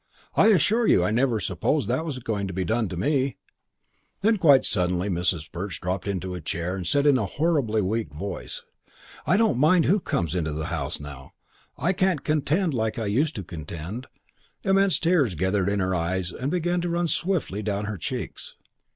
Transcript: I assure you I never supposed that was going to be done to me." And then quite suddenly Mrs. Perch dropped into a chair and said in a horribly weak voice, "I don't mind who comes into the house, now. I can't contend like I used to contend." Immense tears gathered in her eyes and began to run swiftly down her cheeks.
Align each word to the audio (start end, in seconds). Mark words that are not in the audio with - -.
I 0.33 0.47
assure 0.47 0.87
you 0.87 1.05
I 1.05 1.11
never 1.11 1.39
supposed 1.39 1.87
that 1.87 2.03
was 2.03 2.17
going 2.17 2.47
to 2.47 2.53
be 2.55 2.65
done 2.65 2.89
to 2.89 2.97
me." 2.97 3.23
And 3.23 3.35
then 4.33 4.37
quite 4.37 4.65
suddenly 4.65 5.09
Mrs. 5.09 5.51
Perch 5.51 5.79
dropped 5.79 6.07
into 6.07 6.33
a 6.33 6.41
chair 6.41 6.75
and 6.75 6.87
said 6.87 7.05
in 7.05 7.19
a 7.19 7.27
horribly 7.27 7.83
weak 7.83 8.11
voice, 8.11 8.63
"I 9.27 9.37
don't 9.37 9.59
mind 9.59 9.85
who 9.85 9.99
comes 9.99 10.33
into 10.33 10.53
the 10.53 10.65
house, 10.73 10.99
now. 10.99 11.33
I 11.77 11.93
can't 11.93 12.23
contend 12.23 12.73
like 12.73 12.97
I 12.97 13.05
used 13.05 13.35
to 13.35 13.43
contend." 13.43 14.07
Immense 14.63 14.97
tears 14.97 15.35
gathered 15.35 15.69
in 15.69 15.79
her 15.79 15.93
eyes 15.93 16.31
and 16.31 16.49
began 16.49 16.81
to 16.81 16.89
run 16.89 17.07
swiftly 17.07 17.61
down 17.61 17.85
her 17.85 17.99
cheeks. 17.99 18.55